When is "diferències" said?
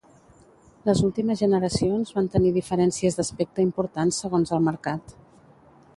2.57-3.19